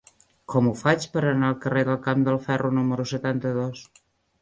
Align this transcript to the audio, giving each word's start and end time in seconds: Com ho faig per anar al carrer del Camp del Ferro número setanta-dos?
Com 0.53 0.69
ho 0.69 0.73
faig 0.79 1.05
per 1.17 1.23
anar 1.33 1.51
al 1.53 1.59
carrer 1.67 1.85
del 1.91 2.01
Camp 2.09 2.27
del 2.31 2.43
Ferro 2.49 2.75
número 2.81 3.11
setanta-dos? 3.17 3.89